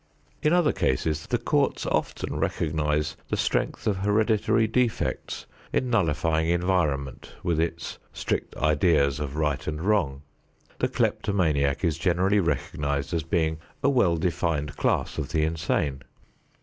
[0.41, 7.35] In other cases, the courts often recognize the strength of hereditary defects in nullifying environment
[7.43, 10.23] with its strict ideas of right and wrong.
[10.79, 16.01] The kleptomaniac is generally recognized as being a well defined class of the insane.